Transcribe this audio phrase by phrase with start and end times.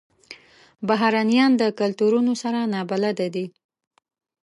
[0.87, 3.45] بهرنیان د کلتورونو سره نابلده دي.